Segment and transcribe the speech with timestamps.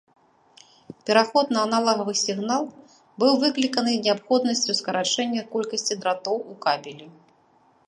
[1.09, 2.63] Пераход на аналагавы сігнал
[3.23, 7.05] быў выкліканы неабходнасцю скарачэння колькасці дратоў у кабелі.